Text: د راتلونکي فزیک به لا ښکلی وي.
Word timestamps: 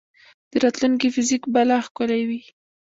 د 0.51 0.53
راتلونکي 0.63 1.07
فزیک 1.15 1.43
به 1.53 1.61
لا 1.69 1.77
ښکلی 1.85 2.21
وي. 2.29 2.41